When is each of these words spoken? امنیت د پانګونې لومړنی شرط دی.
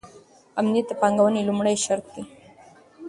امنیت 0.59 0.85
د 0.89 0.93
پانګونې 1.01 1.41
لومړنی 1.47 1.77
شرط 1.85 2.05
دی. 2.13 2.23